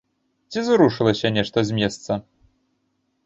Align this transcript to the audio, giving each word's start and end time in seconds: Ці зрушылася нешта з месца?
Ці 0.51 0.59
зрушылася 0.69 1.31
нешта 1.37 1.57
з 1.67 1.71
месца? 1.79 2.11